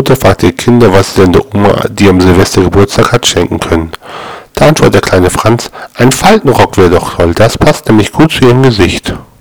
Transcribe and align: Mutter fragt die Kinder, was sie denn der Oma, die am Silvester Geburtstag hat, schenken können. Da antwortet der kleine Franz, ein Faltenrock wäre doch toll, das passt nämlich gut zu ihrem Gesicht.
Mutter 0.00 0.16
fragt 0.16 0.40
die 0.40 0.52
Kinder, 0.52 0.94
was 0.94 1.14
sie 1.14 1.20
denn 1.20 1.34
der 1.34 1.54
Oma, 1.54 1.84
die 1.90 2.08
am 2.08 2.22
Silvester 2.22 2.62
Geburtstag 2.62 3.12
hat, 3.12 3.26
schenken 3.26 3.60
können. 3.60 3.92
Da 4.54 4.68
antwortet 4.68 4.94
der 4.94 5.00
kleine 5.02 5.28
Franz, 5.28 5.70
ein 5.94 6.10
Faltenrock 6.10 6.78
wäre 6.78 6.88
doch 6.88 7.16
toll, 7.16 7.34
das 7.34 7.58
passt 7.58 7.86
nämlich 7.86 8.10
gut 8.10 8.32
zu 8.32 8.46
ihrem 8.46 8.62
Gesicht. 8.62 9.14